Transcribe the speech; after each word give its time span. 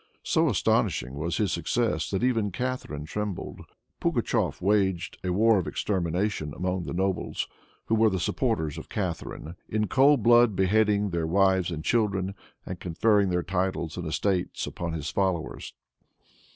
So 0.23 0.49
astonishing 0.49 1.13
was 1.13 1.37
his 1.37 1.51
success, 1.51 2.09
that 2.09 2.23
even 2.23 2.49
Catharine 2.51 3.05
trembled. 3.05 3.61
Pugatshef 4.01 4.59
waged 4.59 5.19
a 5.23 5.31
war 5.31 5.59
of 5.59 5.67
extermination 5.67 6.55
against 6.55 6.87
the 6.87 6.93
nobles 6.95 7.47
who 7.85 7.93
were 7.93 8.09
the 8.09 8.19
supporters 8.19 8.79
of 8.79 8.89
Catharine, 8.89 9.55
in 9.69 9.85
cold 9.87 10.23
blood 10.23 10.55
beheading 10.55 11.11
their 11.11 11.27
wives 11.27 11.69
and 11.69 11.83
children, 11.85 12.33
and 12.65 12.79
conferring 12.79 13.29
their 13.29 13.43
titles 13.43 13.95
and 13.95 14.07
estates 14.07 14.65
upon 14.65 14.93
his 14.93 15.11
followers. 15.11 15.75